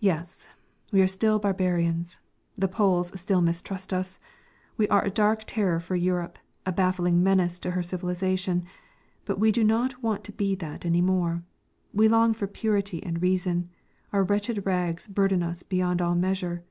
[0.00, 0.50] Yes,
[0.92, 2.20] we are still barbarians,
[2.56, 4.18] the Poles still mistrust us,
[4.76, 8.66] we are a dark terror for Europe, a baffling menace to her civilisation,
[9.24, 11.42] but we do not want to be that any more,
[11.94, 13.70] we long for purity and reason,
[14.12, 16.62] our wretched rags burden us beyond all measure.